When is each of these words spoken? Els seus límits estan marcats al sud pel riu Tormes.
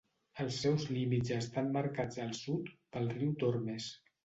Els 0.45 0.55
seus 0.63 0.85
límits 0.93 1.35
estan 1.35 1.69
marcats 1.77 2.23
al 2.25 2.33
sud 2.41 2.75
pel 2.97 3.09
riu 3.21 3.39
Tormes. 3.47 3.95